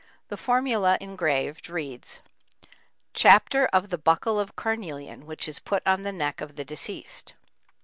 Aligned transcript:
The 0.29 0.35
formula 0.35 0.97
engraved 0.99 1.69
reads: 1.69 2.21
Chapter 3.13 3.67
of 3.67 3.89
the 3.91 3.99
buckle 3.99 4.39
of 4.39 4.55
carnelian 4.55 5.27
which 5.27 5.47
is 5.47 5.59
put 5.59 5.83
on 5.85 6.01
the 6.01 6.11
neck 6.11 6.41
of 6.41 6.55
the 6.55 6.65
deceased. 6.65 7.35